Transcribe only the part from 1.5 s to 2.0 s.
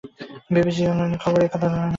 কথা জানানো হয়।